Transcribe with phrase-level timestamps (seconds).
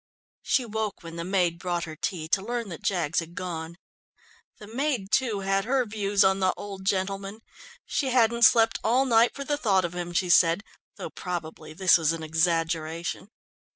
[0.41, 3.77] She woke when the maid brought her tea, to learn that Jaggs had gone.
[4.57, 7.41] The maid, too, had her views on the "old gentleman."
[7.85, 10.63] She hadn't slept all night for the thought of him, she said,
[10.95, 13.29] though probably this was an exaggeration.